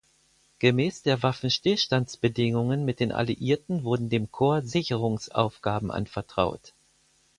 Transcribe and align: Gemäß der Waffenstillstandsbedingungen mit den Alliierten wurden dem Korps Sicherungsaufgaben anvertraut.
Gemäß 0.57 1.03
der 1.03 1.21
Waffenstillstandsbedingungen 1.21 2.83
mit 2.85 2.99
den 2.99 3.11
Alliierten 3.11 3.83
wurden 3.83 4.09
dem 4.09 4.31
Korps 4.31 4.71
Sicherungsaufgaben 4.71 5.91
anvertraut. 5.91 6.73